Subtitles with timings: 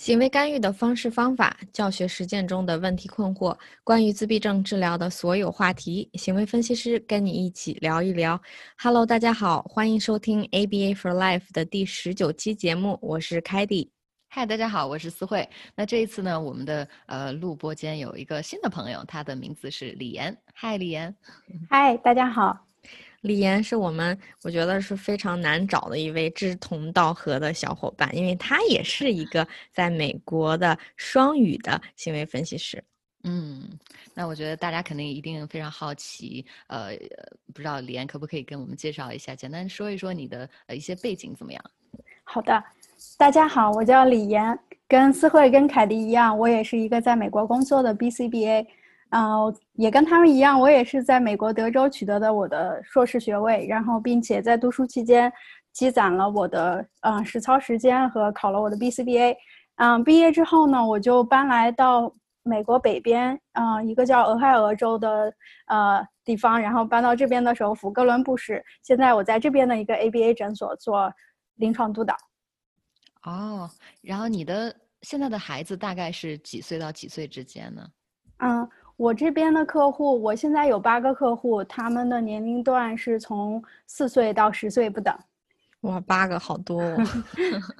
[0.00, 3.54] 行为干预的方式方法、教学实践中的问题困惑，
[3.84, 8.40] 关于自闭症治疗的所有话题，行为分析师跟你一起聊一聊。
[8.78, 13.92] Hello，大家好，欢迎收听 ABA for Life 的第十九期节目，我是凯蒂。
[14.30, 15.46] 嗨，大家好，我是思慧。
[15.76, 20.34] 那这一次呢，我们的呃录播间有一个新的朋友，他的名字是李岩。
[20.54, 21.14] 嗨，李岩。
[21.68, 22.69] 嗨，大家好。
[23.22, 32.82] 李岩是我们我觉得是非常难找的一位志同道合的小伙伴，因为他也是一个在美国的双语的行为分析师。
[33.24, 33.68] 嗯，
[34.14, 36.96] 那我觉得大家肯定一定非常好奇，呃，
[37.52, 41.62] 不知道李岩可不可以跟我们介绍一下，简单说一说你的呃一些背景怎么样？
[42.24, 42.64] 好的，
[43.18, 44.58] 大家好，我叫李岩，
[44.88, 48.66] 跟思慧跟凯迪一样，我也是一个在美国工作的 BCBA。
[49.12, 55.32] 嗯，也跟他们一样，我也是在美国德州取得的我的硕士学位，然后并且在读书期间
[55.72, 59.34] 积攒了我的嗯实操时间和考了我的 BCBA。
[59.76, 62.12] 嗯，毕业之后呢，我就搬来到
[62.44, 65.32] 美国北边，嗯，一个叫俄亥俄州的
[65.66, 68.64] 呃地方，然后搬到这边的首府哥伦布市。
[68.82, 71.12] 现在我在这边的一个 ABA 诊所做
[71.56, 72.14] 临床督导。
[73.24, 73.68] 哦，
[74.02, 77.84] 然后你的现在的孩子大概是几岁到几岁之间呢？
[78.38, 78.68] 嗯。
[79.00, 85.16] 我这边的客户，我现在有八个客户，他们的年龄段是从四岁到十岁不等。
[85.80, 86.82] 哇，八个好多！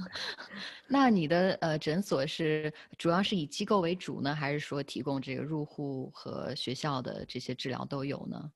[0.88, 8.50] 那你的呃诊所是主要是以机构为主呢，还是说提供这个入户和学校的这些治疗都有呢？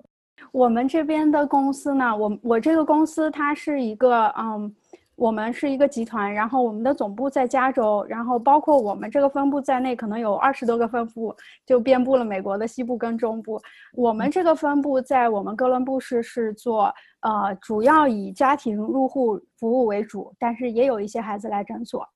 [0.51, 4.75] 我们这边的公司呢，我我这个公司它是一个嗯。
[5.17, 11.35] 我们是一个集团，然后我们的总部在加州，然后包括我们这个分部在内，可能有二十多个分部，
[11.65, 13.61] 就遍布了美国的西部跟中部。
[13.93, 22.07] 我们这个分部在我们哥伦布市是做，呃，主要以家庭入户服务为主，但是也有一些孩子来诊所。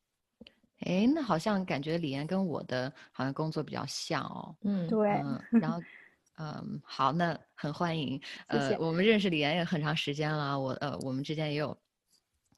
[0.80, 4.54] 哎，那好像感觉李岩跟我的好像工作比较像哦。
[4.64, 5.08] 嗯，对。
[5.60, 5.80] 然后，
[6.38, 8.20] 嗯，好，那很欢迎。
[8.48, 11.76] 呃，我们认识李岩也很长时间了，我呃，我们之间也有。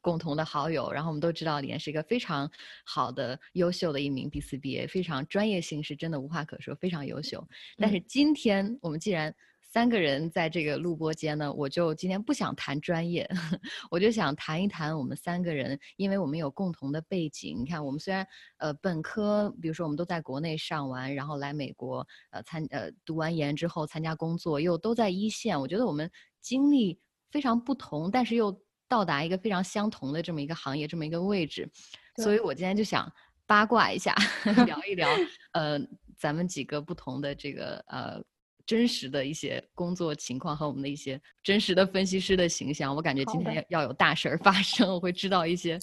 [0.01, 2.51] 共同的好友，然后我们都知道李岩是一个非常
[2.85, 7.47] 好的、优秀的一名 BCBA，非常专业性是真的无话可说，非常优秀。
[7.77, 13.29] 但是今天我们既然三个人在这个录播间呢，我就今天不想谈专业，
[13.91, 17.59] 我就想谈一谈我们三个人，因为我们有共同的背景。
[17.61, 26.99] 你看，我们虽然呃本科，比如说我们都在国内上完，然后来美国呃参呃读完研之后参加工作，又都在一线，我觉得我们经历
[27.31, 28.61] 非常不同，但是又。
[28.91, 31.71] 到达一个非常相同的这么一个行业，这么一个位置，
[32.17, 33.11] 所以我今天就想
[33.47, 34.13] 八卦一下，
[34.67, 35.09] 聊一聊，
[35.55, 35.79] 呃，
[36.19, 38.21] 咱们几个不同的这个呃
[38.67, 42.93] 真实的一些工作情况和我们的一些真实的分析师的形象。
[42.95, 45.79] 我感觉今天要要有大事儿发生，我会知道一些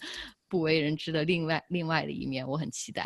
[0.50, 3.06] 不为人知的另外另外的一面，我很期待。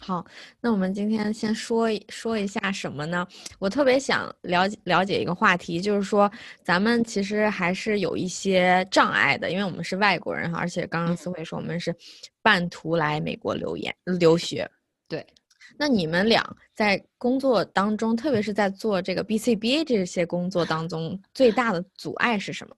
[0.00, 0.22] 好，
[0.60, 3.26] 那我们今天先说说一下什么呢？
[3.58, 6.30] 我特别想了解了解一个话题，就是说
[6.62, 11.94] 咱们其实还是有一些障碍的，因为我们是外国人哈，而且刚刚思慧说我们是
[12.42, 14.70] 半途来美国留研留学。
[15.08, 15.26] 对，
[15.78, 16.44] 那你们俩
[16.74, 22.76] 在工作当中，特别是在做这个 BCBA 这些工作当中，最大的阻碍是什么？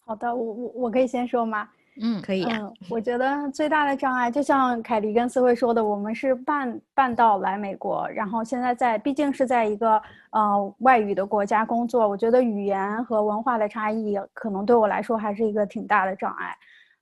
[0.00, 1.70] 好的，我我我可以先说吗？
[2.00, 2.44] 嗯，可以。
[2.44, 10.00] 嗯，我觉得最大的障碍，就像凯迪跟思慧说的，我们是半半道来美国，然后现在在，毕竟是在一个
[10.30, 16.56] 呃外语的国家工作，我觉得语言和文化的差异，可能对我来说还是一个挺大的障碍。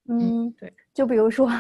[0.09, 0.72] 嗯，对。
[0.94, 1.50] 就比如说，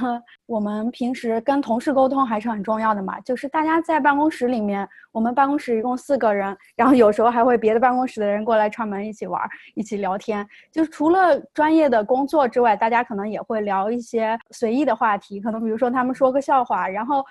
[0.46, 3.20] 我们平时跟同事沟通还是很重要的嘛。
[3.20, 9.42] 就是大家在办公室里面，我们办公室一共四个人，然后有时候还会别的办公室的人过来串门一起玩，
[9.74, 10.46] 一起聊天。
[10.72, 15.38] 就是除了专业的工作之外，大家可能也会聊一些随意的话题。
[15.38, 17.22] 可能比如说他们说个笑话，然后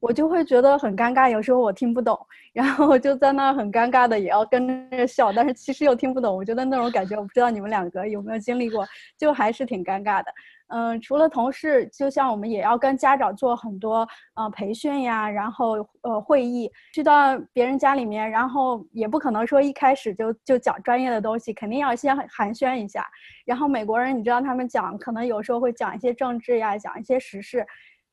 [0.00, 2.18] 我就会觉得很尴尬，有时候我听不懂，
[2.52, 6.36] 然后就在那很尴尬的也要跟着笑，但是其实又听不懂。
[6.36, 8.84] 我觉得那种感觉，我不知道你们两个有没有经历过，
[9.16, 10.34] 就还是挺尴尬的。
[10.74, 23.06] 嗯，除了同事，就像我们也要跟家长做很多呃培训呀，然后呃会议，去到别人家里面，然后也不可能说一开始就就讲专业的东西，肯定要先寒暄一下。
[23.44, 27.66] 然后美国人，你知道他们讲，可能有时候会讲一些政治呀，讲一些时事，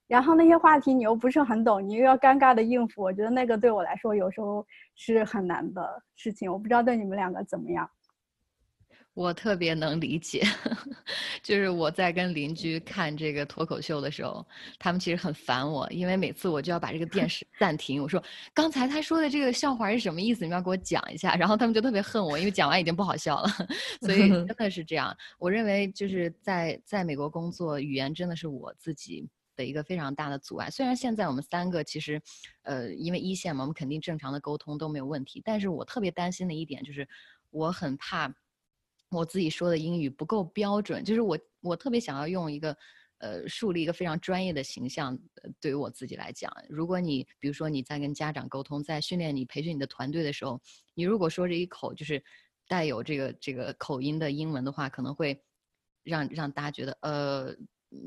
[0.08, 4.66] 然后那些话题你又不是很懂，你又要尴尬的应付，我觉得那个对我来说有时候
[4.96, 6.52] 是很难的事情。
[6.52, 7.90] 我不知道对你们两个怎么样。
[9.19, 10.42] 我特别能理解，
[11.44, 18.24] 就是我在跟邻居看这个脱口秀的时候，他们其实很烦我，因为每次我就要把这个电 视暂停，我说
[18.54, 20.45] 刚才他说的这个笑话是什么意思？
[20.45, 21.36] 你们要给我讲一下。
[21.39, 23.50] 然后他们就特别恨我，因为讲完已经不好笑了。
[24.00, 29.27] 所以真的是这样，我认为就是在在美国工作，语言真的是我自己。
[29.57, 30.69] 的一个非常大的阻碍。
[30.69, 32.21] 虽然现在我们三个其实，
[32.62, 35.42] 呃，因为一线嘛，我们肯定正常的沟通都没有问题。
[35.44, 37.06] 但是我特别担心的一点就是，
[37.50, 38.33] 我很怕
[39.10, 41.04] 我自己说的英语不够标准。
[41.04, 42.76] 就是我我特别想要用一个，
[43.20, 45.18] 呃，树立一个非常专业的形象。
[45.60, 50.62] 对于我自己来讲，如果你比如说你在跟家长沟通，在训练你培训你的团队的时候，
[50.94, 52.24] 你如果说这一口就是
[52.68, 55.42] 带有这个这个口音的英文的话，可能会
[56.04, 57.56] 让让大家觉得呃。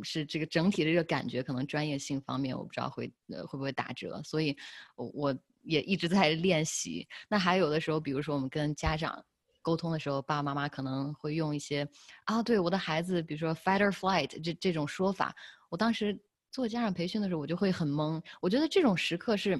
[0.05, 4.56] 是这个整体的这个感觉，可能专业性方面我不知道会呃会不会打折，所以
[4.94, 7.05] 我也一直在练习。
[7.28, 9.26] 那还有的时候，比如说我们跟家长
[9.62, 11.88] 沟通的时候，爸爸妈妈可能会用一些
[12.24, 15.34] 啊，对我的孩子，比如说 fight or flight 这这种说法，
[15.70, 16.20] 我当时
[16.50, 18.22] 做家长培训的时候，我就会很懵。
[18.40, 19.58] 我觉得这种时刻是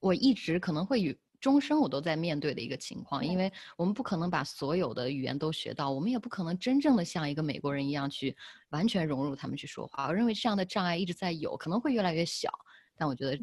[0.00, 1.18] 我一直可能会与。
[1.40, 8.34] 终生我都在面对的一个情况，因为我们不可能把所有的语言都学到，我们也不可能真正的像一个美国人一样去
[8.70, 10.06] 完全融入他们去说话。
[10.06, 12.50] 我认为这样的障碍一直在有，可能会越来越小，
[12.96, 13.38] 但我觉得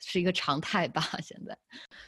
[0.00, 1.02] 是一个常态吧。
[1.22, 1.56] 现在，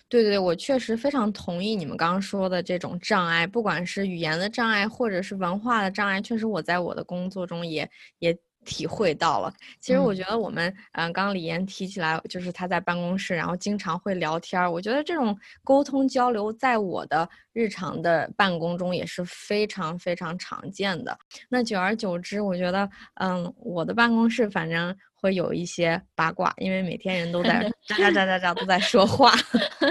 [0.08, 7.90] 对对对，我确实非常同意你们刚刚说的这种障碍，不管是语言的障碍或者是文化的障碍，确实我在我的工作中也
[8.20, 8.38] 也。
[8.66, 14.70] 体会到了，其实我觉得我们，嗯，刚刚李岩提起来，就是他在办公室，然后经常会聊天儿。
[14.70, 15.34] 我觉得这种
[15.64, 21.16] 沟通交流，在我的日常的办公中也是非常非常常见的。
[21.48, 29.32] 那久而久之，我觉得，嗯，我的办公室反正会有一些八卦，因为每天人都在 喳喳喳喳喳都在说话。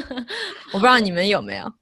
[0.73, 1.73] 我不知道你们有没有。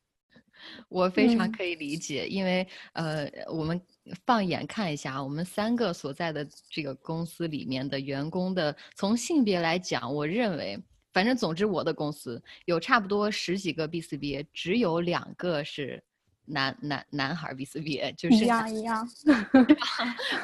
[0.89, 3.81] 我非常可以理解，因为呃，我们
[4.25, 10.77] 放眼看一下啊，我们三个所在的这个公司里面的员工的，从性别来讲，我认为，
[11.13, 16.03] 反正总之我的公司有差不多十几个 B C B，只有两个是
[16.45, 19.09] 男男男孩 B C B，就是一样 一样。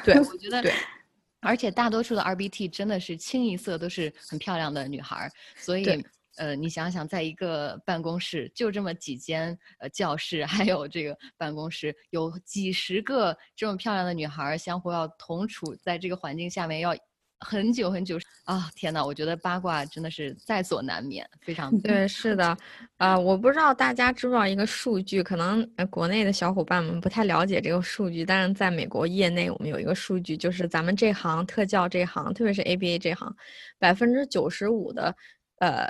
[0.04, 0.72] 对，我觉得，对，
[1.40, 6.04] 而且大多数的 RBT 真的是清一色都是很漂亮的女孩，所以。
[6.40, 16.96] 呃，你想想，在一个办公室就这么几间呃教室， 还有这个办公室有几十个这么漂亮的女孩相互要同处在这个环境下面，要
[17.40, 18.70] 很久很久啊！
[18.74, 22.56] 天哪，我觉得八卦真的是在所难免，非常对，是的，
[22.96, 33.30] 啊，我不知道大家知不知道一个数据，可能国内的小伙伴们不太了解这个数据，但是在美国业内，我们有一个数据，就是咱们这行特教这行，特别是 ABA 这行，
[33.78, 35.14] 百分之九十五的
[35.58, 35.86] 呃。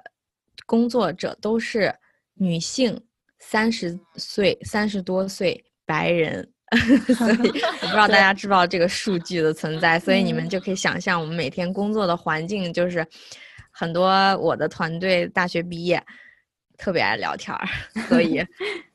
[0.71, 1.93] 工作者都是
[2.35, 2.97] 女性，
[3.41, 6.49] 三十岁、三十多岁白人，
[7.19, 7.35] 所以
[7.83, 13.05] 我不知道大家知不知道这个数据的存在，所以你们就可以想象我们每天工作的环境就是
[13.73, 16.01] 很多我的团队大学毕业，
[16.79, 17.67] 特别爱聊天儿，
[18.09, 18.41] 所以，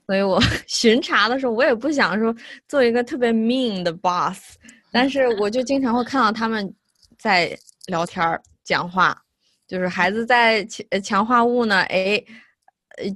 [0.05, 2.33] 所以我巡查的时候我也不想说
[2.69, 4.55] 做一个特别 mean 的 boss，
[4.93, 6.73] 但是我就经常会看到他们
[7.17, 7.53] 在
[7.87, 9.24] 聊天儿、讲话。
[9.67, 12.23] 就是孩子在强强化物呢，哎，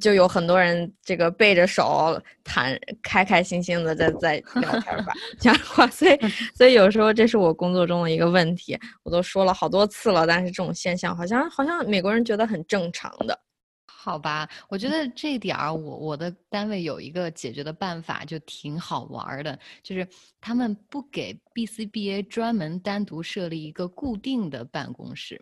[0.02, 5.88] 就有很多人这个背着手谈，开开心心的在在聊天吧，讲话。
[5.88, 6.18] 所以，
[6.56, 13.40] 所以有时候这是我工作中的一个问题，我都说了好多次了，但是这种现象好像好像美国人觉得很正常的，
[13.88, 14.50] 好吧？
[14.70, 20.08] 我觉得这点儿，我我的单位有一个解决的办法，就挺好玩的，就是
[20.42, 25.40] 他们不给 BCBA 专门单独设立一个固定的办公室。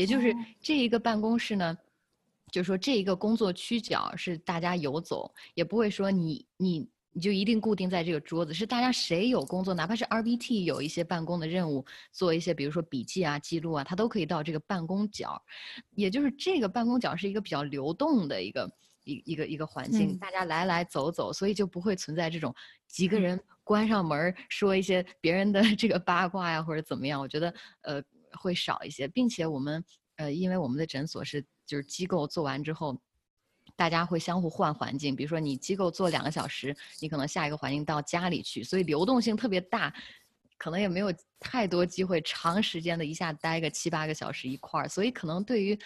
[0.00, 1.76] 也就是这一个办公室呢，
[2.50, 15.38] 就是说这一个工作区角是大家游走，也不会说你你你就一定固定在这个桌子，是大家谁有工作，哪怕是 RBT 有一些办公的任务，做一些比如说笔记啊、记录啊，他都可以到这个办公角。
[15.94, 18.72] 也就是这个办公角是一个比较流动的一个
[19.04, 22.54] 一一个一个环境，大家来来走走，所以就不会存在这种
[22.88, 27.20] 几个人关上门说一些别人的 这个八卦呀或者怎么样。
[27.20, 28.02] 我觉得呃。
[28.40, 29.84] 会少一些，并且我们
[30.16, 33.00] 呃，因为我们的诊所是就是机构做完之后，
[33.76, 35.14] 大家会相互换环境。
[35.14, 39.94] 比如说你机构做两个小时，你可能下一个环境到家里去，所以流动性特别大，
[40.58, 44.88] 可能也没有太多机会长时间的一下待个七八个小时一块儿。
[44.88, 45.78] 所以可能对于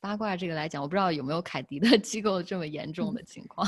[0.00, 3.66] 八卦这个来讲，我不知道有没有凯迪的 机构这么严重的情况。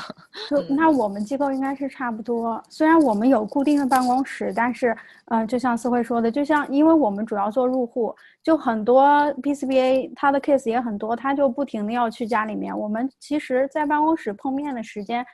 [0.48, 4.96] 就那我们机构应该是差不多，虽然我们有固定的办公室，但是，
[5.26, 9.04] 嗯，就像思慧说的，就像因为我们主要做入户，就很多
[9.42, 12.76] PCBA 他的 case 也很多，他就不停的要去家里面。
[12.78, 15.26] 我们其实，在办公室碰面的时间，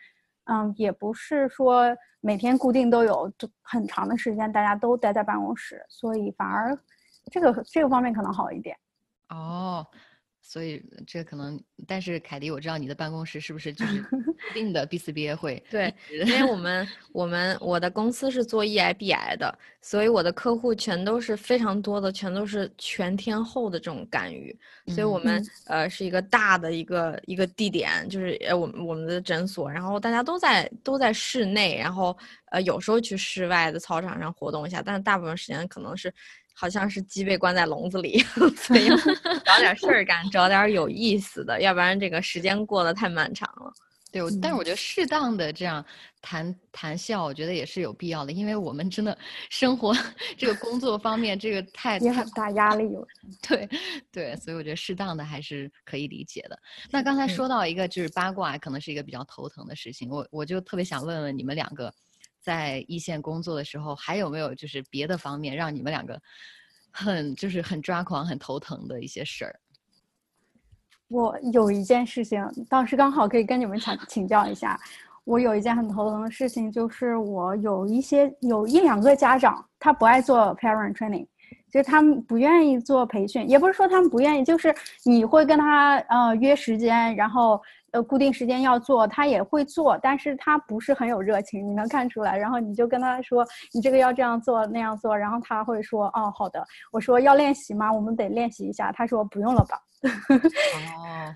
[0.45, 6.77] 嗯，也不是说每天固定都有很长的时间，大家都待在办公室，所以反而
[7.31, 8.75] 这个这个方面可能好一点。
[9.29, 9.87] 哦。
[10.49, 14.17] 所以这可能，但是凯迪，我知道你的办公室是不是就是固
[14.55, 15.61] 定的 BCBA 会？
[15.69, 32.17] 对，因为我 们我们我的公司是做 E I B I 的，所以我的客户全都是非常多的，全都是全天候的这种干预，所以我们呃是一个大的一个一个地点，就是呃我们我们的诊所，然后大家都在都在室内，然后
[32.53, 36.15] 呃有时候去室外的操场上活动一下，但是大部分时间可能是。
[36.59, 38.19] 好像是鸡被关在笼子里，
[38.57, 38.89] 所以
[39.45, 43.71] 找点事儿干，找点有意思的，要不然这个时间过得太漫长了。
[44.11, 45.85] 对，但是我觉得适当的这样
[46.23, 49.17] 谈谈笑，我觉得也是有必要的，因为我们真的
[49.51, 49.95] 生活
[50.39, 52.89] 这个工作方面，这个太也很大压力。
[53.47, 53.69] 对
[54.11, 56.59] 对，所以我觉得适当的还是可以理解的。
[56.91, 61.93] 那刚才说到一个就是八卦，可能是一个比较头疼的事情，我我就特别想问问你们两个。
[62.47, 66.17] 在一线工作的时候，还有没有就是别的方面让你们两个
[66.93, 69.59] 很就是很抓狂、很头疼的一些事儿？
[71.09, 74.79] 我有一件事情，当时刚好可以跟你们请请教一下。
[75.25, 81.27] 我有一件很头疼的事情，就是我有一些有一两个家长，他不爱做 parent training，
[81.69, 84.73] 就是他们不愿意做培训，也不是说他们不愿意，就是
[85.05, 87.61] 你会跟他呃约时间，然后。
[87.97, 92.37] 呃，固定时间要做，他也会做，但是他不是很有热情，你能看出来。
[92.37, 96.63] 然后你就跟他说，你这个要这样做那样做，然后他会说，哦，好的。
[96.93, 97.91] 我说要练习吗？
[97.91, 98.93] 我们得练习一下。
[98.93, 99.81] 他说不用了吧。
[100.29, 101.35] 哦。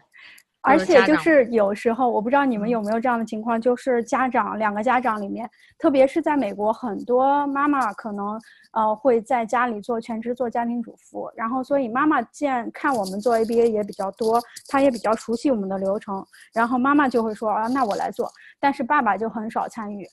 [0.63, 5.49] 而且就是有时候，我不知道你们有没有这样的情况，就是家长两个家长里面，
[5.79, 8.39] 特别是在美国，很多妈妈可能
[8.73, 14.39] 呃会在家里做全职做家庭主妇，然后所以妈妈见看我们做 ABA 也比较多，
[14.69, 20.07] 她也比较熟悉我们的流程，然后妈妈就会说啊，那我来做，但是爸爸就很少参与，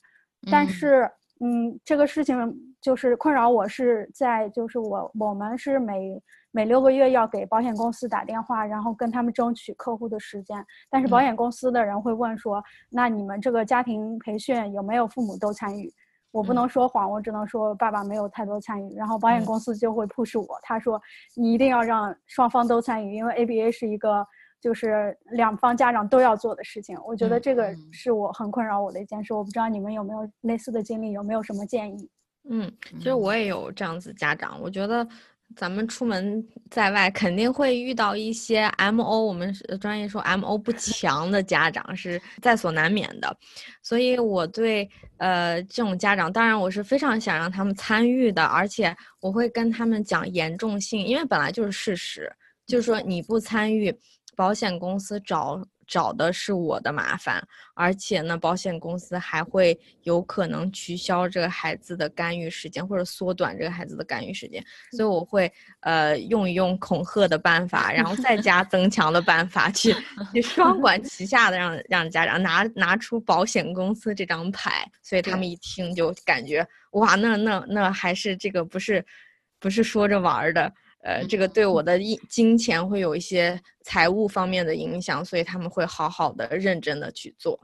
[0.50, 6.22] 但是嗯，这个事情就是困扰我是在就是我我们是每。
[6.50, 10.64] 每六个月要给保险公司打电话，然后跟他们争取客户的时间。
[10.88, 15.92] 但是保险公司的人会问说：“那你们这个家庭培训有没有父母都参与？”
[16.30, 18.94] 我不能说谎，我只能说爸爸没有太多参与。
[18.94, 21.00] 然后保险公司就会 push 我，他说
[21.36, 24.26] ：“你一定要让双方都参与，因为 ABA 是一个
[24.60, 29.32] 就是两方家长都要做的事情。”我觉得这个是我很困扰我的一件事。
[29.32, 32.10] 我不知道你们有没有类似的经历，有没有什么建议？
[32.50, 35.06] 嗯，其实我也有这样子家长，我觉得。
[35.56, 43.36] 咱们出门在外肯定会遇到一些 M O，我们专业说 M O 不强的家长是在所难免的，
[43.82, 52.32] 所以我对呃这种家长，当然我是非常想让他们参与的，而且我会跟他们讲严重性，因为本来就是事实，
[52.66, 53.92] 就是说你不参与，
[54.36, 55.60] 保险公司找。
[55.88, 57.42] 找的是我的麻烦，
[57.74, 64.62] 而且呢，保险公司还会有可能取消这个孩子的干预时间，或者缩短这个孩子的干预时间。
[64.92, 69.94] 所以我会呃用一用恐吓的办法，然后再 加增强的办法， 去
[70.34, 74.86] 去双管齐下的让让家长拿拿出保险公司这张牌。
[75.02, 79.02] 所以他们一听就感觉哇，那那那还是这个不是
[79.58, 80.70] 不是说着玩的。
[81.02, 87.58] 呃，这个对我的金金钱会有一些财务方面的影响，所以他们会好好的、认真的去做。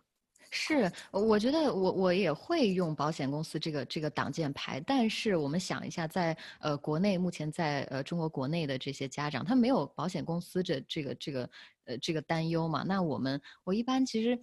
[0.50, 11.50] 是，我觉得我我也会用保险公司这个这个挡箭牌，但是我们想一下，在呃国内目前在呃中国国内的这些家长，他没有保险公司这这个这个
[11.87, 12.85] 呃这个担忧嘛？
[12.87, 14.38] 那我们我一般其实。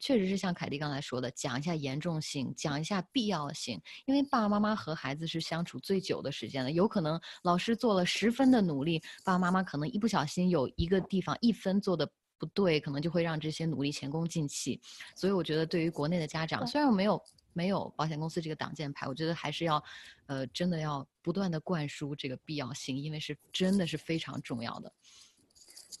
[0.00, 3.80] 确实是像凯蒂刚才说的，讲一下严重性，讲一下必要性。
[4.06, 14.80] 因为爸爸妈妈和孩子是相处最久的时间了，有可能老师做了十分的努力，爸爸妈妈可能一不小心有一个地方一分做的不对，可能就会让这些努力前功尽弃。
[15.16, 19.82] 所以我觉得，对于国内的家长，虽然我没有没有保险公司这个挡箭牌，我觉得还是要，
[20.26, 24.92] 呃，真的要不断的灌输这个必要性，因为是真的是非常重要的。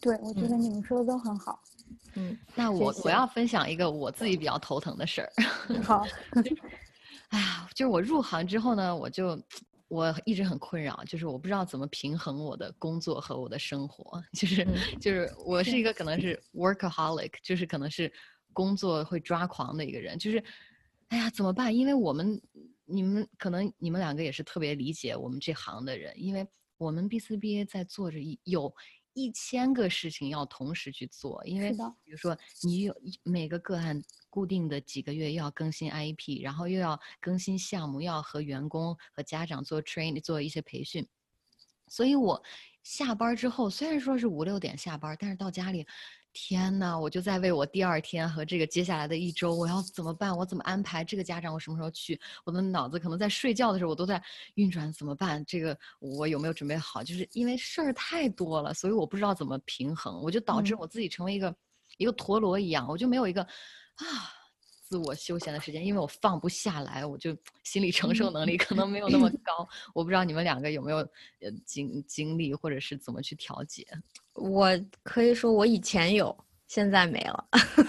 [0.00, 1.60] 对，我觉得你们说的都很好。
[2.14, 5.32] 嗯，那我我要分享一个我自己比较头疼的事儿。
[5.82, 6.04] 好，
[7.30, 9.40] 哎呀，就是我入行之后呢，我就
[9.88, 14.22] 我一直很困扰，就是我不知道怎么平衡我的工作和我的生活。
[14.32, 14.66] 就是
[15.00, 18.12] 就是我是一个可能是 workaholic，就是可能是
[18.52, 20.18] 工作会抓狂的一个人。
[20.18, 20.42] 就是
[21.08, 21.74] 哎呀，怎么办？
[21.74, 22.40] 因为我们
[22.84, 26.46] 你们可能你们两个也是特别理解我们这行的人，因为
[26.78, 28.72] 我们 B 四 B A 在做着有。
[29.18, 31.72] 一千个事情要同时去做，因为
[32.04, 32.94] 比如说你有
[33.24, 41.06] 每个个案固定的几个月要更新 IEP，然后又要更新项目，要和员工和家长做 train 做一些培训，
[41.88, 42.42] 所以我
[42.82, 45.86] 下班之后虽然说是五六点下班，但是到家里。
[46.40, 50.34] 天呐，我就在为我第二天和这个接下来的一周，我要怎么办？
[50.34, 51.02] 我怎么安排？
[51.02, 52.18] 这个家长我什么时候去？
[52.44, 54.22] 我的脑子可能在睡觉的时候，我都在
[54.54, 55.44] 运转，怎么办？
[55.44, 57.02] 这个我有没有准备好？
[57.02, 61.52] 就是因为事儿太多了，所以我不知道怎么平衡，我就导致我自己成为一个
[61.96, 64.06] 一个陀螺一样，我就没有一个啊
[64.86, 69.68] 自我休闲的时间，因为我放不下来，我就 心理承受能力可能没有那么 高。
[69.92, 70.98] 我不知道你们两个有没有
[71.40, 73.84] 呃经经历，或者是怎么去调节。
[74.38, 74.70] 我
[75.02, 77.44] 可以说我以前有，现在没了。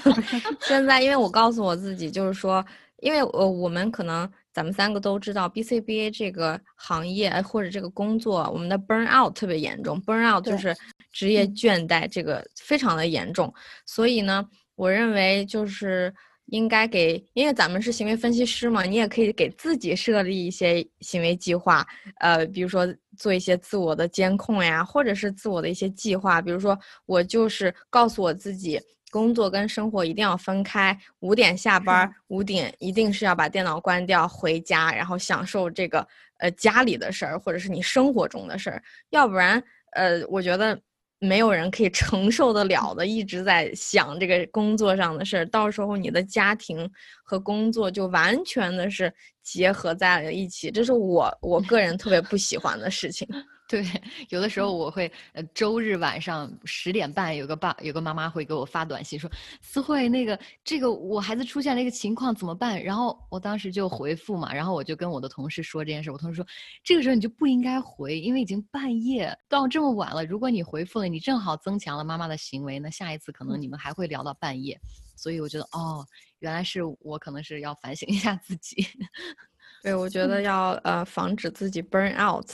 [0.62, 2.66] 现在因为我告诉我自己，就是说，
[2.98, 10.76] 因为呃我们可能咱们三个都知道，BCBA 这个行业或者这个工作，我们的 burn out 特别严重，burn out 就是
[11.12, 13.54] 职业倦怠，这个非常的严重。
[13.86, 16.14] 所以呢，我认为就是。
[16.52, 21.86] 应该给，因为咱们是行为分析师嘛，你也可以给自己设立一些行为计划，
[22.20, 22.88] 呃，比如说
[23.18, 28.80] 做一些自我的监控呀，或者是自我的一些计划，比如说我就是告诉我自己，
[29.12, 40.80] 工作跟生活一定要分开，五点下班，五点一定是要把电脑关掉，回家，然后享受这个呃家里的事儿，或者是你生活中的事儿，要不然，呃，我觉得。
[41.20, 46.90] 没有人可以承受得了的，一直在想这个工作上的事儿，到时候你的家庭
[47.24, 53.28] 和工作就完全的是结合在了一起，这是我我个人特别不喜欢的事情。
[53.70, 53.86] 对，
[54.30, 59.30] 有的时候我会，呃，周日晚上十点半，有个爸，有个妈妈会给我发短信说
[59.62, 66.10] ：“思慧，那个这个我孩子出现了一个情况怎么办？”然后我当时就回复嘛，然后我就跟我的同事说这件事。
[66.10, 66.46] 我同事说
[66.84, 70.26] ：“这个时候你就不应该回，因为已经半夜到这么晚了。
[70.26, 74.76] 如果你回复了，你正好增强了妈妈的行为，那下一次可能你们还会聊到半夜。
[75.16, 76.04] 所以我觉得，哦，
[76.40, 78.84] 原来是我可能是要反省一下自己。
[79.84, 82.50] 对，我觉得 要呃防止自己 burn out。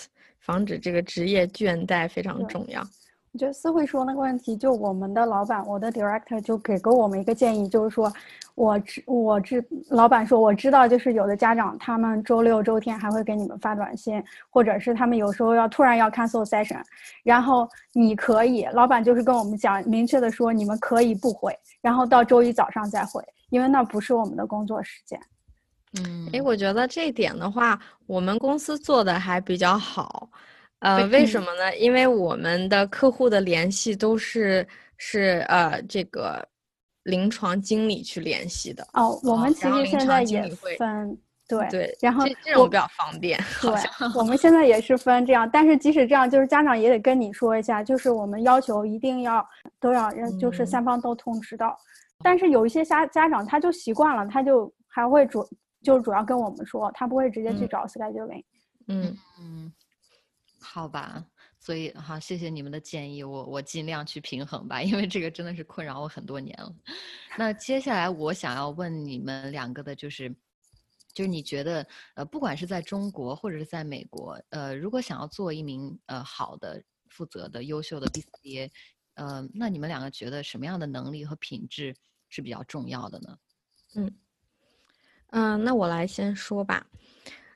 [0.46, 2.82] 防止这个职业倦怠非常重要。
[3.34, 8.10] 我觉得思慧说那个问题，就我们的老板，我的 director 就给过我们一个建议，就是说，
[8.56, 16.82] 我知我知老板说我知道，就是有的家长他们周六周天还会给你们发短信，或者是他们有时候要突然要 cancel session，
[17.24, 25.20] 然后你可以，老板就是跟我们讲明确的说，你们可以不回，然后到周一早上再回，因为那不是我们的工作时间。
[26.00, 30.30] 嗯，哎，我觉得这一点的话，我们公司做的还比较好，
[30.80, 31.76] 呃，为什么呢？
[31.78, 34.68] 因为我们的客户的联系都是
[34.98, 36.46] 是呃这个
[37.04, 38.86] 临床经理去联系的。
[38.94, 40.44] 哦，我们其实现在也
[40.78, 41.18] 分
[41.48, 43.40] 对对，然后这种比较方便。
[43.62, 43.72] 对，
[44.16, 49.48] 我们现在也是分这样，但是即使这样，就是家长也得跟你说一下，就是我们要求一定要
[49.80, 51.78] 都要让，就是三方都通知到。
[52.24, 55.48] 但是有一些家家长他就习惯了，他就还会主。
[55.86, 58.44] 就是主要跟我们说，他不会直接去找 scheduling。
[58.88, 59.72] 嗯嗯，
[60.60, 61.24] 好吧，
[61.60, 66.76] 所以好，谢谢你们的建议，我我尽量去平衡吧，因为这个真的是困扰我很多年了。
[67.38, 70.30] 那接下来我想要问你们两个的就是，
[71.14, 78.72] 就是你觉得呃，不管是在中国或者是在美国，呃，如果想要做一名呃好的、负责的、优秀的 BCA，
[79.14, 81.96] 呃，那你们两个觉得什么样的能力和品质
[82.30, 83.38] 是比较重要的呢？
[83.96, 84.12] 嗯。
[85.38, 86.82] 嗯，那我来先说吧。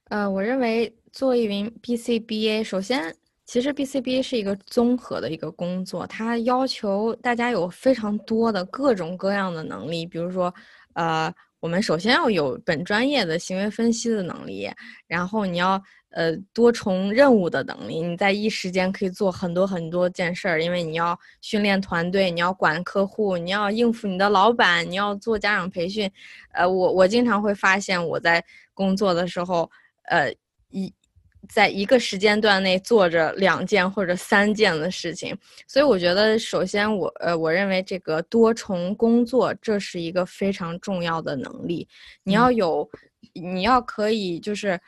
[0.09, 3.15] 呃，我认为做一名 BCBA，首先，
[3.45, 10.53] 其实 BCBA 是一个综合的一个工作，它要求大家有非常多的各种各样的能力，比如说，
[10.93, 14.69] 呃，我们首先要有本专业的行为分析的能力，
[15.07, 15.81] 然后你要。
[16.11, 26.11] 呃，多重任务的能力，你在一时间可以做很多很多件事儿，因为你要训练团队，你要管客户，你要应付你的老板，你要做家长培训。
[26.53, 28.43] 呃，我我经常会发现我在
[28.73, 29.69] 工作的时候，
[30.05, 30.33] 呃，
[30.71, 30.91] 一
[31.47, 41.87] 在一个时间段内做着两件或者三件的事情，所以我觉得，首先我呃，我认为这个多重工作这是一个非常重要的能力，
[42.23, 42.89] 你要有，
[43.33, 44.79] 你要可以就是。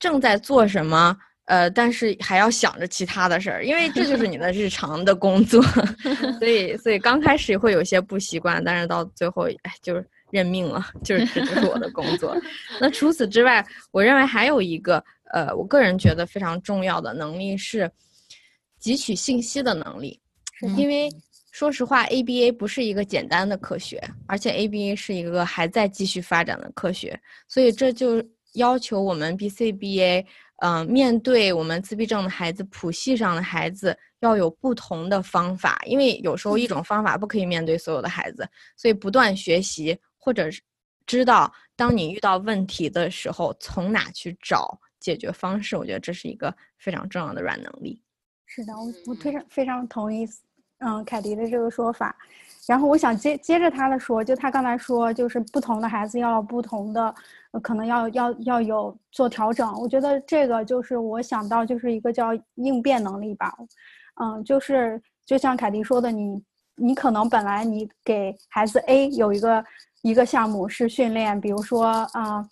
[0.00, 1.16] 正在做什么？
[1.46, 5.60] 呃，但是还要想着其他的事儿，因为这就是你的日常的工作，
[6.38, 12.36] 所以，所以刚开始会有些不习惯，但是到最后，哎，就是认命了，就是这就是我的工作。
[12.80, 17.90] 那除此之外，我认为还有一个，呃，我个人觉得非常重要的能力是
[18.80, 20.20] 汲取信息的能力，
[20.76, 21.08] 因为
[21.50, 28.24] 说实话，ABA 不是一个简单的科学，而且 ABA 是一个还在继续发展的科学，所以这就。
[28.54, 40.60] 要求我们 BCBA，嗯，面对我们自闭症的孩子、谱系上的孩子，要有不同的方法，因为有时候一种方法不可以面对所有的孩子，所以不断学习，或者是
[41.06, 45.76] 知道当你遇到问题的时候，从哪去找解决方式。
[45.76, 48.02] 我觉得这是一个非常重要的软能力。
[48.46, 50.28] 是的，我我非常非常同意，
[50.78, 52.14] 嗯，凯迪的这个说法。
[52.68, 57.14] 然后我想接接着他的说，就他刚才说，就是不同的孩子要不同的，
[57.62, 59.72] 可能要要要有做调整。
[59.80, 63.52] 我觉得这个就是我想到就是一个叫应变能力吧，
[64.22, 66.42] 嗯，就是就像凯迪说的，你
[66.76, 69.64] 你可能本来你给孩子 A 有一个
[70.02, 72.46] 一个项目是训练，比如说啊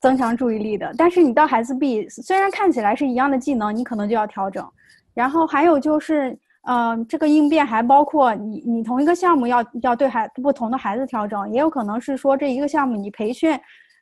[0.00, 4.66] 增强注意力的，但是你到孩子 B 虽然看起来是一样的技能，你可能就要调整。
[5.12, 6.38] 然后还有就是。
[6.66, 13.56] 嗯，这个应变还包括你，你同一个项目要要对孩不同的孩子调整，也有可能是说这一个项目你培训，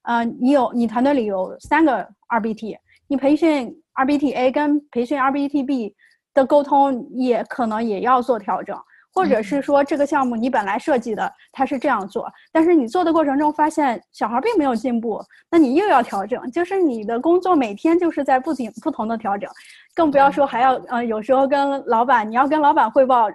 [0.05, 5.95] 呃，你有你团队里有三个 RBT，你培训 RBT A 跟培训 RBT B
[6.33, 8.77] 的沟通也可能也要做调整。
[9.15, 19.49] 或者是说这个项目你本来设计的它是这样做，但是你做的过程中发现小孩并没有进步，那你又要调整，就是你的工作每天就是在不停不同的调整，
[19.95, 23.29] 更不要说还要呃有时候跟老板你要跟老板汇报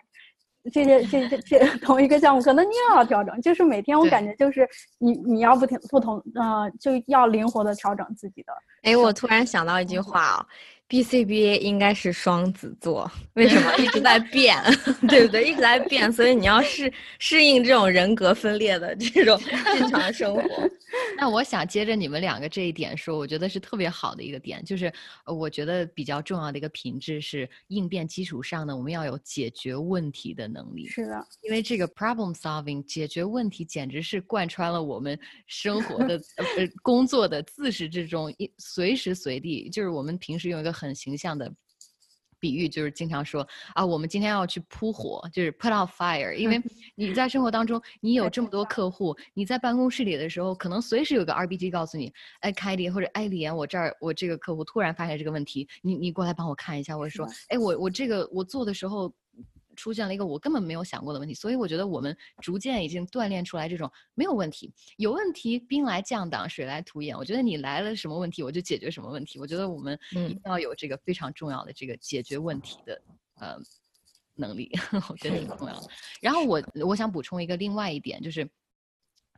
[0.74, 8.52] 这些这这这 同一个项目，可能你又要调整，就是每天我感觉就是你你要不停不同呃就要灵活的调整自己的。
[8.84, 10.46] 哎，我突然想到一句话啊。
[10.90, 14.58] BCBA 应该是双子座，为什么一直在变，
[15.08, 15.48] 对不对？
[15.48, 19.40] 一直在变，所以你要适适应这种人格分裂的这种
[19.78, 20.42] 正常生活。
[21.16, 24.92] 那我想接着你们两个这一点说，我觉得是特别好的一个点，就是
[25.28, 30.88] 我觉得比较重要的一个品质是应变基础上呢，我们要有解决问题的能力。
[30.88, 36.46] 是的，因为这个 problem solving 解决问题简直是贯穿了我们生活的呃
[36.82, 40.74] 工作的自始至终，一随时随地，就是我们平时用一个。
[40.80, 41.52] 很形象的
[42.40, 46.34] 比喻就是经常说啊，我们今天要去扑火，就是 put out fire。
[46.34, 46.62] 因为
[46.96, 59.14] 你在生活当中，你有这么多客户，你在办公室里的时候，可能随时有个 RBG 告诉你，哎，凯迪或者哎，李岩，我这儿我这个客户突然发现这个问题，你你过来帮我看一下，或者说，哎，我我这个我做的时候。
[59.80, 67.18] 出现了一个我根本没有想过的问题，所以我觉得我们逐渐已经锻炼出来这种没有问题，有问题兵来将挡，水来土掩。
[67.18, 69.40] 我觉得你来了什么问题，我就解决什么问题。
[69.40, 73.02] 我觉得我们一定要有这个非常重要的这个解决问题的
[73.40, 73.58] 呃
[74.36, 74.70] 能力，
[75.10, 75.88] 我觉得挺重要的。
[76.20, 78.50] 然后我我想补充一个另外一点，就是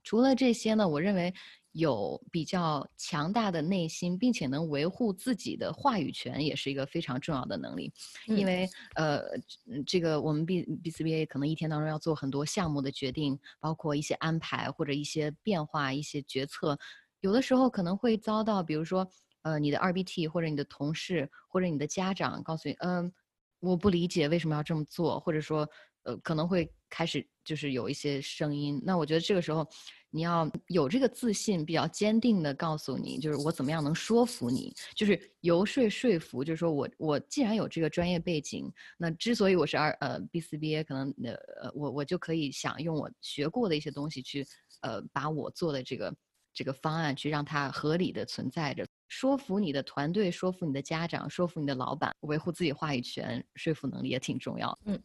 [0.04, 1.34] 除了这些呢，我认为。
[1.74, 7.90] 有比较强大的内心，并且能维护自己的话语权，也是一个非常重要的能力。
[8.28, 9.22] 因为呃，
[9.88, 16.78] 这个我们 B B C B A 可能一天当中要做很多项目的决定，包括一些安排或者一些变化、一些决策，
[17.22, 19.10] 有的时候可能会遭到，比如说
[19.44, 23.10] 呃，你的二 B T 或者你的同事或者你的家长告诉你，嗯，
[23.62, 25.66] 我不理解为什么要这么做，或者说
[26.04, 28.80] 呃，可能会开始就是有一些声音。
[28.86, 29.68] 那我觉得这个时候。
[30.14, 44.46] 你要有这个自信，比较坚定的告诉你，就是我怎么样能说服你，就是游说说服，就是说我我既然有这个专业背景，那之所以我是二呃 B 四 B A，可能呃呃我我就可以想用我学过的一些东西去
[44.82, 46.14] 呃把我做的这个
[46.54, 54.78] 这个方案去让它合理的存在着，说服你的团队，说服你的家长，说服你的老板，维护自己话语权，说服能力也挺重要。
[54.84, 55.02] 嗯，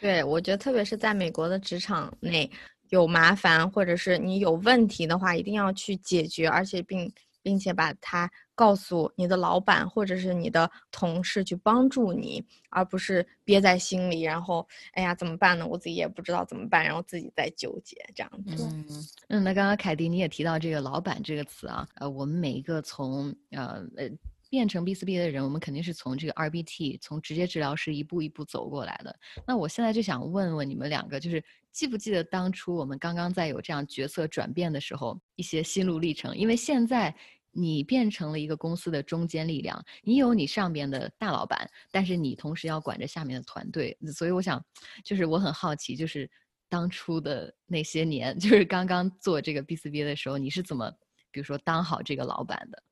[0.00, 2.50] 对，我觉得特别是在美国的职场内。
[2.90, 15.66] 有麻烦或者是你有问题的话，一定要去解决，而且并并且把它告诉你的老板或者是你的同事去帮助你，而不是憋在心里，然后哎呀怎么办呢？
[15.66, 18.64] 我自己也不知道怎么办，然后自己在纠结这样子。
[18.70, 18.86] 嗯
[19.30, 24.08] 嗯，那刚刚凯迪你也提到这个“老板”这个词啊，呃，我们每一个从呃呃。
[24.48, 29.18] 变成 BCB 的人，我们肯定是从这个 RBT，从直接治疗师一步一步走过来的。
[29.46, 36.36] 那我现在就想问问你们两个，就是记不记得当初我们刚刚在有这样角色转变的时候，一些心路历程？
[36.36, 37.14] 因为现在
[37.50, 44.64] 你变成了一个公司的中坚力量，你有你上边的大老板，但是你同时要管着下面的团队，所以我想，
[45.02, 46.30] 就是我很好奇，就是
[46.68, 50.90] 当初的那些年， 就是刚刚做这个 BCB 的时候，你是怎么，
[51.30, 52.82] 比如说当好这个老板的？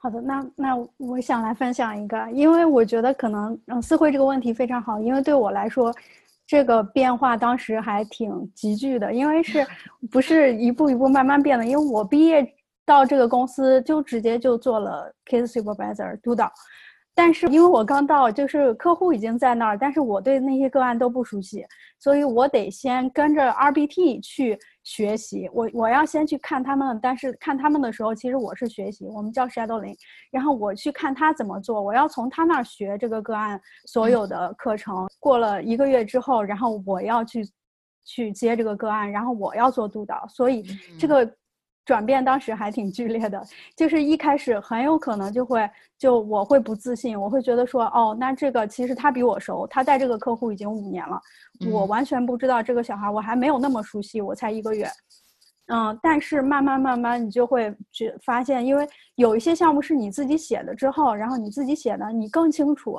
[0.00, 5.92] 好的，那那我想来分享一个，因为我觉得可能嗯，思慧这个问题非常好，因为对我来说，
[6.46, 9.66] 这个变化当时还挺急剧的，因为是
[10.10, 11.66] 不是一步一步慢慢变的？
[11.66, 12.46] 因为我毕业
[12.86, 16.50] 到这个公司就直接就做了 case supervisor 督导。
[17.12, 21.66] 但是因为我刚到，就是客户已经在那儿，但是我对那些个案都不熟悉，
[21.98, 24.56] 所以我得先跟着 RBT 去
[24.88, 25.50] 学习。
[25.52, 29.94] 我我要先去看他们，但是看他们的时候，其实我是学习，我们叫 shadowing。
[30.30, 35.06] 然后我去看他怎么做，我要从他那儿学这个个案所有的课程。
[35.20, 37.46] 过了一个月之后，然后我要去
[38.06, 40.26] 去接这个个案，然后我要做督导。
[40.28, 40.64] 所以
[40.98, 41.30] 这个。
[41.88, 43.42] 转变当时还挺剧烈的，
[43.74, 51.18] 就是一开始很有可能就会就我会不自信，我会觉得说哦，那这个其实他比我熟，他带这个客户已经五年了，
[51.72, 54.86] 我完全不知道这个小孩，我还没有那么熟悉，我才一个月，
[55.68, 62.98] 嗯，但是慢慢慢慢你就会去发现，因为有一些项目是你自己写的之后，然后你自己写的，你更清楚。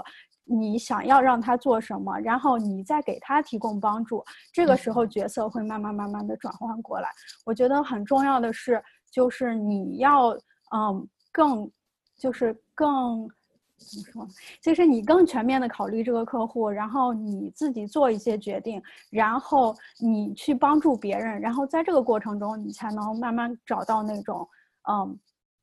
[0.51, 7.09] 你想要让他做什么，然后你再给他提供帮助，这个时候角色会慢慢慢慢的转换过来。
[7.45, 10.29] 我觉得很重要的是，就是你要
[10.75, 11.69] 嗯更，
[12.17, 13.27] 就是更
[13.77, 14.27] 怎么说，
[14.61, 24.47] 就是你更全面的考虑这个客户，然后你自己做一些决定，然后你去帮助别人，然后在这个过程中，你才能慢慢找到那种
[24.89, 25.17] 嗯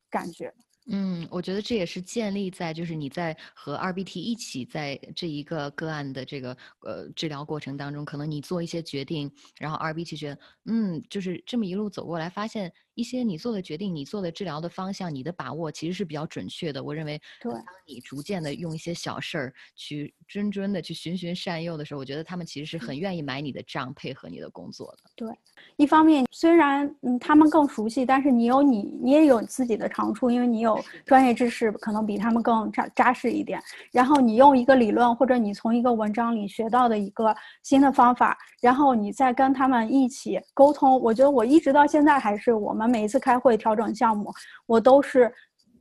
[0.09, 0.53] 感觉。
[0.89, 12.71] 嗯，我觉得这也是建立在就是你在和 RBT 一起在这一个个案的这个呃治疗过程当中，可能你做一些决定，然后 RBT 觉得嗯，就是这么一路走过来，发现。
[12.97, 16.83] 一些你做的决定，你做的治疗的方向，你的把握其实是比较准确的。
[16.83, 25.03] 我认为，对，当你逐渐的用一些小事儿去谆谆的去循循善诱的时候，我觉得他们其实是很愿意买你的账，配合你的工作的。
[25.15, 25.29] 对，
[25.75, 33.61] 一方面虽然嗯他们更熟悉，但是你有你你也有自己的长处，因为你有专业知识，可能比他们更扎扎实一点。
[33.91, 40.99] 然后你用一个理论或者你从一个文章里学到的一个新的方法，然后你再跟他们一起沟通。
[40.99, 42.86] 我觉得我一直到现在还是我们。
[42.87, 44.31] 每一次开会调整项目，
[44.65, 45.31] 我都是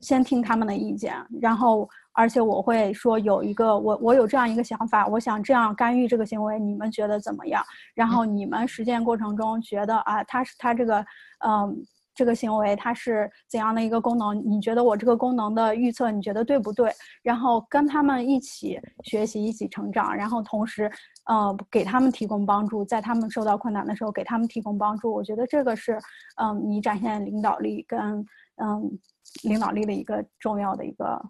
[0.00, 7.64] 先听他们的意见，然后而且我会说有一个我我有这样一个想法，我想这样干预这个行为，你们觉得怎么样？
[7.94, 11.04] 然后你们实践过程中觉得啊，他是他这个
[11.44, 14.34] 嗯这个行为它是怎样的一个功能？
[14.44, 16.90] 你觉得我这个功能的预测你觉得对不对？
[17.22, 20.90] 然后跟他们一起学习，一起成长，然后同时。
[21.28, 25.98] 呃，给他们提供帮助，在他们受到困难的时候给他们提供帮助，我觉得这个是，
[26.36, 28.24] 嗯，你展现领导力跟
[28.62, 28.96] 嗯
[29.42, 31.20] 领导力的一个重要的一个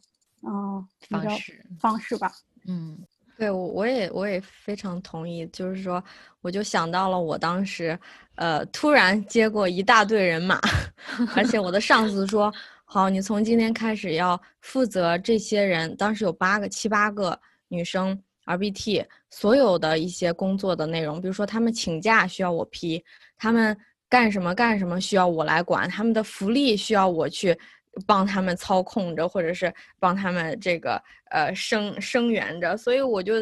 [0.46, 2.31] 嗯方式方式吧。
[2.68, 2.99] 嗯，
[3.37, 6.03] 对我我也我也非常同意，就是说，
[6.40, 7.99] 我就想到了我当时，
[8.37, 10.59] 呃，突然接过一大队人马，
[11.37, 12.53] 而且我的上司说，
[12.85, 18.18] 好，你从今天开始要负责这些人，当时有八个七八个女生。
[18.46, 23.05] RBT 所有的一些工作的内容，比如说他们请假需要我批，
[23.37, 23.77] 他们
[24.09, 27.59] 干什么干什么需要我来管，他们的福利需要我去
[28.07, 33.35] 帮他们操控着，或者是帮他们这个呃声声援着，所以我就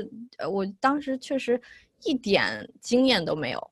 [0.50, 1.60] 我当时确实
[2.04, 3.70] 一点经验都没有，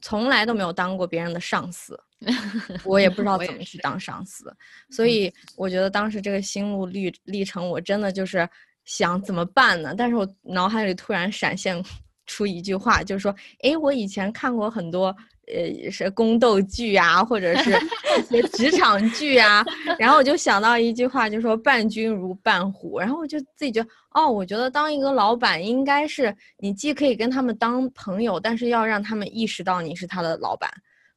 [0.00, 1.98] 从来都没有当过别人的上司，
[2.84, 4.54] 我也不知道怎么去当上司，
[4.90, 8.48] 所以我觉得当时这个心路历历程，我真的就是。
[8.84, 9.94] 想怎么办呢？
[9.94, 11.84] 但是我脑海里突然闪现
[12.24, 15.14] 出一句话，就是说，哎，我以前看过很多，
[15.52, 19.64] 呃，是宫斗剧啊，或者是一些职场剧啊，
[19.98, 30.70] 然后我就想到一句话，就说伴君如伴虎，然后我就自己觉得，哦，我觉得当一个老板，应该是你既可以跟他们当朋友，但是要让他们意识到你是他的老板，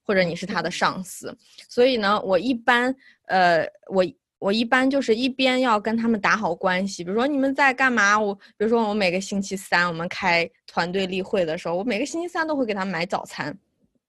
[0.04, 1.36] 或者你是他的上司。
[1.68, 2.96] 所以呢，我一般，
[3.28, 4.06] 呃，我。
[4.42, 8.20] 我一般就是一边要跟他们打好关系，比如说你们在干嘛？
[8.20, 13.56] 我比如说我每个星期三我们开团队例会的时候，我每个星期三都会给他们买早餐，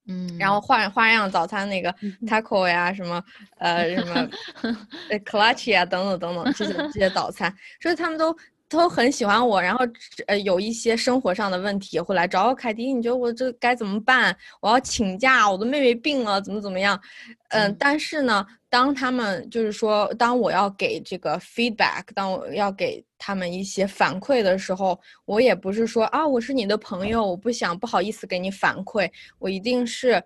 [0.07, 1.95] 嗯，然后换花样早餐那个
[2.27, 3.23] taco 呀，什么
[3.59, 4.29] 呃什么
[5.11, 8.37] 呃 clutch 呀等等等等这些这些早餐，所以他们都。
[8.77, 9.85] 都很喜欢我，然后
[10.27, 12.55] 呃有一些生活上的问题会来找我。
[12.55, 14.37] 凯迪，你觉得我这该怎么办？
[14.61, 17.01] 我要请假，我的妹妹病了，怎么怎么样？
[17.49, 30.23] 嗯，但是呢，当他们就是说，当我要给这个 feedback，当我要给他们一些反馈的时候，我也不是说啊，我是你的朋友，我不想不好意思给你反馈，我一定是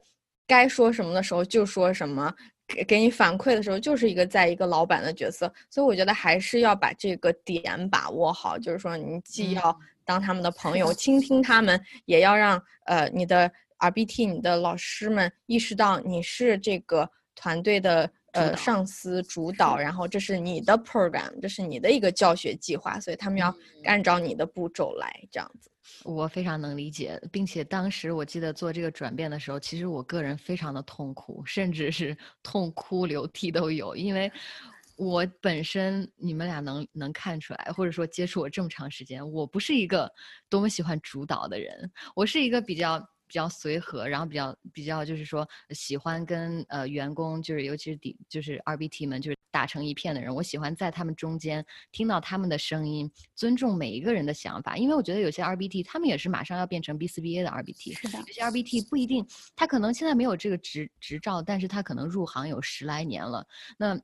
[0.47, 2.33] 该说什么的时候就说什么。
[2.67, 25.71] 给给你反馈的时候，就是一个在一个老板的角色，所以我觉得还是要把这个点把握好，就是说你既要当他们的朋友， 倾听他们，也要让呃你的 RBT 你的老师们意识到你是这个团队的呃上司主导，然后这是你的 program，这是你的一个教学计划，所以他们要按照你的步骤来这样子。
[26.05, 33.95] 我非常能理解，并且当时我记得做这个转变的时候，其实我个人非常的痛苦，甚至是 痛哭流涕都有。
[33.97, 34.31] 因为，
[34.97, 40.11] 我本身你们俩能能看出来，或者说接触我这么长时间，我不是一个
[40.49, 50.33] 多么喜欢主导的人，我是一个比较比较随和，然后比较比较就是说喜欢跟呃员工，就是尤其是底就是 RBT 们，就是打成一片的人。
[50.35, 57.91] 我喜欢在他们中间听到他们的声音，尊重每一个人的想法，因为我觉得有些 RBT 他们也是马上要变成 B4BA 的 RBT，
[58.27, 63.47] 有些 RBT 不一定，他可能现在没有这个执执照，但是他可能入行有十来年了。
[63.77, 63.99] 那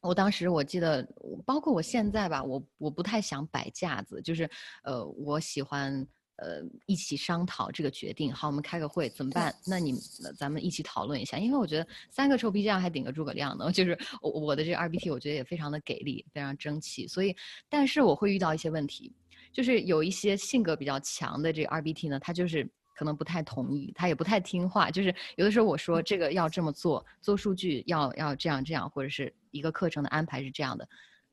[0.00, 1.06] 我当时我记得，
[1.44, 4.48] 包括我现在吧，我我不太想摆架子，就是
[4.82, 6.06] 呃，我喜欢。
[6.36, 8.32] 呃，一起商讨这个决定。
[8.32, 9.54] 好，我们开个会，怎么办？
[9.66, 9.94] 那你
[10.36, 11.38] 咱们一起讨论一下。
[11.38, 13.70] 因为我觉得三个臭皮匠还顶个诸葛亮呢。
[13.72, 17.06] 就是我我的这个二 B T，我觉得也非常的给力，非常争气。
[17.06, 17.34] 所以，
[17.68, 19.12] 但是我会遇到一些问题，
[19.52, 24.90] 就是有一些性格比较强的这个二 B T 呢，他就是可能不太同意，他也不太听话。
[24.90, 30.86] 就是有的时候我说这个要这么做，做数据要要这样这样，或者是一个课程的安排是这样的。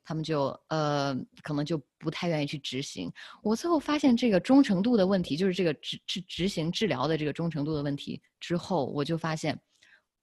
[0.03, 3.11] 他们就呃，可能就不太愿意去执行。
[3.41, 9.59] 我最后发现这个忠诚度的问题，就是这个执执执行治疗的这个忠诚度的问题之后，我就发现。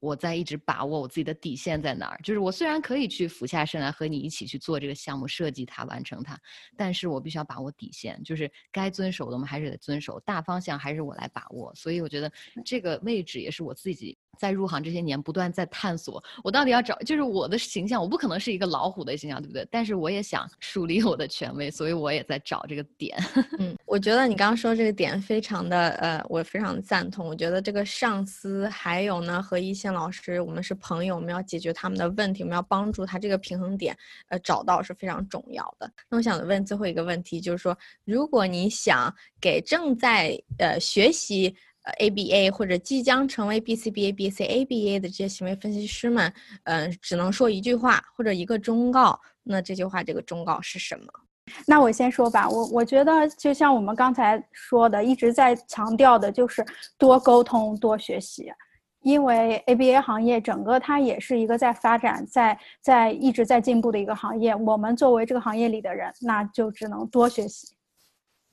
[0.02, 6.40] 我在一直把握我自己的底线在哪儿，就是我虽然可以去俯下身来和你一起去做这个项目，设计它，完成它，
[6.74, 11.70] 但是我必须要把握底线，就是该遵守的我们还是得遵守，大方向还是我来把握。
[11.74, 12.32] 所以我觉得
[12.64, 19.66] 这个位置也是我自己在入行这些年不断在探索，我到底要找，就是我的形象，我不可能是一个老虎的形象，对不对？
[19.70, 23.16] 但是我也想树立我的权威，所以我也在找这个点。
[23.58, 27.26] 嗯，我觉得你刚刚说这个点非常的呃，我非常赞同。
[27.26, 29.90] 我觉得这个上司还有呢和一线。
[29.90, 33.96] 老师，我们是朋友，我们要解决他们的问题，我们要帮助他这个平衡点，
[34.28, 35.92] 呃，找到是非常重要的。
[36.08, 46.32] 那我想问最后一个问题，就是说，如果你想给正在呃学习呃 ABA 或者即将成为 BCBA、BCABA 的这些行为分析师们，
[46.64, 51.06] 嗯，只能说一句话或者一个忠告，那这句话这个忠告是什么？
[51.66, 56.64] 那我先说吧，我我觉得就像我们刚才说的，一直在强调的就是
[56.96, 58.52] 多沟通、多学习。
[59.02, 64.54] 因为 ABA 行业整个它也是一个在发展、在在一直在进步的一个行业。
[64.54, 67.66] 我们作为这个行业里的人，那就只能多学习。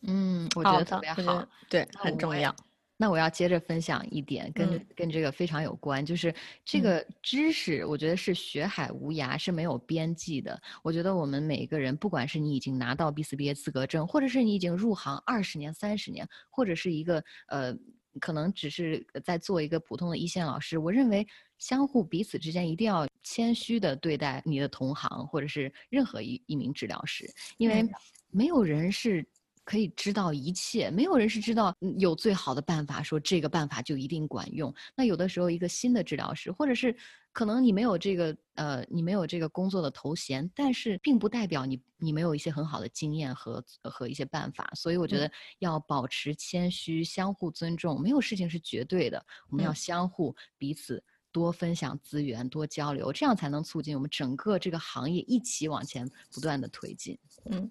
[0.07, 2.55] 嗯，我觉得特别好，对，很重要。
[2.97, 6.33] 那我要接着分享一点，跟跟这个非常有关，就是
[6.65, 10.59] 这个知识，我觉得是学海无涯，是没有边际的。
[10.83, 17.77] 我觉得我们每一个人，不管是你已经拿到 B4BA 资格证，或者是你已经入行二十年、三十年，或者是一个呃。
[18.19, 21.27] 可能只是在做一个普通的一线老师，我认为
[21.59, 27.87] 相互彼此之间一定要谦虚的对待你的同行，或者是任何一一名治疗师，因为
[28.31, 29.23] 没有人是
[29.67, 34.73] 可以知道一切，没有人是知道有最好的办法，说这个办法就一定管用。
[34.95, 36.95] 那有的时候一个新的治疗师，或者是。
[37.33, 44.67] 可能你没有这个呃，你没有这个工作的头衔，但是并不代表你你没有一些很好的经验和和一些办法。
[44.73, 49.23] 所以我觉得要保持谦虚，相互尊重，没有事情是绝对的。
[49.51, 57.15] 我们要相互彼此多分享资源，多交流，这样才能促进我们整个这个行业一起往前不断的推进。
[57.51, 57.69] 嗯。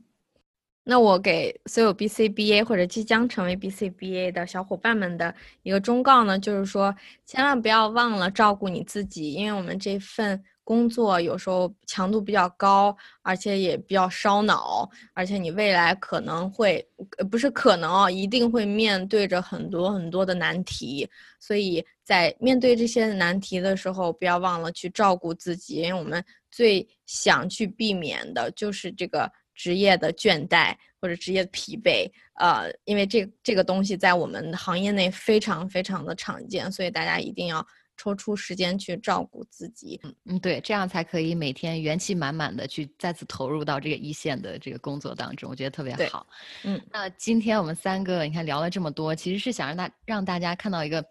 [0.89, 6.95] 那我给所有 BCBA 或者即将成为 BCBA 的小伙伴们的一个忠告呢，就是说，
[7.25, 16.87] 千万不要忘了照顾你自己，因为我们这份工作有时候强度比较高，而且也比较烧脑，而且你未来可能会，
[17.29, 21.09] 不是可能哦，一定会面对着很多很多的难题，
[21.41, 29.29] 所以在面对这些难题的时候，不要忘了去照顾自己，因为我们最想去避免的就是这个。
[29.57, 37.67] 职业的倦怠或者职业的疲惫，呃，因为这这个东西在我们行业内非常非常的常见，所以大家一定要
[37.97, 39.99] 抽出时间去照顾自己。
[40.05, 46.27] 嗯嗯，对，这样才可以每天元气满满的去再次投入到这个一线的这个工作当中，我觉得特别好。
[46.63, 51.05] 嗯，那今天我们三个你看聊了这么多，其实是想让大让大家看到一个。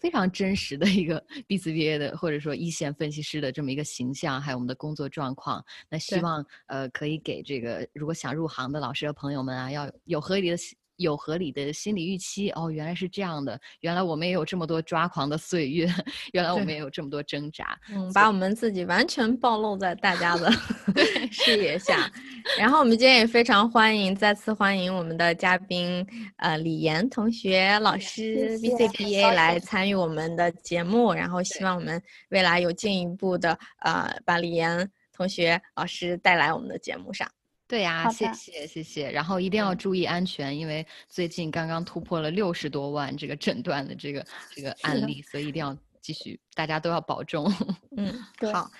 [0.00, 5.64] 非常真实的一个 BCBA 的或者说一线分析师的这么一个形象，还有我们的工作状况。
[5.88, 10.56] 那希望呃可以给这个如果想入行的老师和朋友们啊，要有合理的。
[10.98, 15.88] 有合理的心理预期哦，原来是这样的，原来我们也有这么多抓狂的岁月，
[16.32, 20.50] 原来我们也有这么多挣扎，嗯，把我们自己完全暴露在大家的
[21.32, 22.10] 视野下。
[22.58, 26.06] 然后我们今天也非常欢迎，再次欢迎我们的嘉宾
[26.36, 37.28] 呃李岩同学老师，BCBA 来参与我们的节目，然后希望我们未来有进一步的呃把李岩同学老师带来我们的节目上。
[37.68, 44.24] 对呀，谢谢谢谢，然后一定要注意安全，因为最近刚刚突破了六十多万这个诊断的这个
[44.56, 47.52] 这个案例，所以一定要继续，大家都要保重。
[47.96, 48.12] 嗯，
[48.52, 48.70] 好。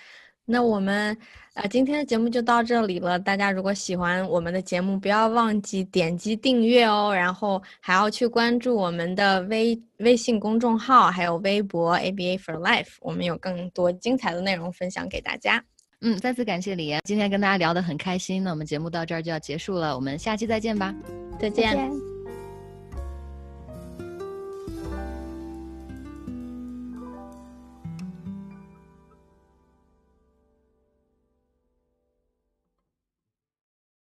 [0.50, 1.14] 那我们
[1.52, 3.18] 呃今天的节目就到这里了。
[3.18, 15.62] 大家如果喜欢我们的节目，不要忘记点击订阅哦，然后还要去关注我们的微微信公众号，还有微博 ABA for Life，我们有更多精彩的内容分享给大家。
[16.00, 18.44] 嗯，再次感谢李岩，今天跟大家聊得很开心。
[18.44, 20.94] 那我们节目到这儿就要结束了，我们下期再见吧，
[21.40, 21.74] 再再。
[21.74, 22.07] 见。